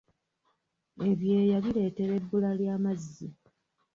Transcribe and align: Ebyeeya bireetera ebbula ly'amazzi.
Ebyeeya 1.09 1.57
bireetera 1.63 2.11
ebbula 2.19 2.51
ly'amazzi. 2.59 3.27